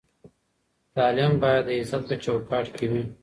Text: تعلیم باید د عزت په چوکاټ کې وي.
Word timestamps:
تعلیم 0.95 1.33
باید 1.43 1.63
د 1.67 1.69
عزت 1.79 2.03
په 2.09 2.15
چوکاټ 2.23 2.65
کې 2.77 2.85
وي. 2.91 3.03